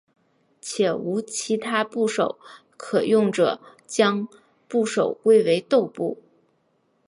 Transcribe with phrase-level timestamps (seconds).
[0.59, 2.39] 且无其他部首
[2.75, 4.27] 可用者将
[4.67, 6.17] 部首归为豆部。